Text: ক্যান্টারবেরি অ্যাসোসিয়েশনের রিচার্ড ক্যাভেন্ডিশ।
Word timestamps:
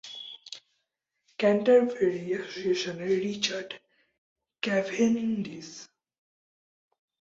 ক্যান্টারবেরি 1.39 2.23
অ্যাসোসিয়েশনের 2.29 3.13
রিচার্ড 3.25 3.69
ক্যাভেন্ডিশ। 4.63 5.69